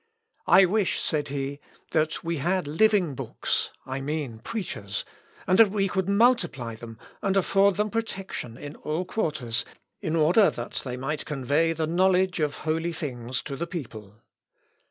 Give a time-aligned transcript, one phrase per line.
[0.47, 1.59] "I wish," said he,
[1.91, 5.05] "that we had living books, I mean preachers,
[5.45, 9.63] and that we could multiply them, and afford them protection in all quarters,
[10.01, 14.23] in order that they might convey the knowledge of holy things to the people.